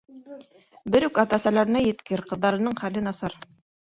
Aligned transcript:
Берүк 0.95 1.19
ата-әсәләренә 1.23 1.83
еткер, 1.87 2.23
ҡыҙҙарының 2.31 2.79
хәле 2.81 3.05
насар. 3.09 3.37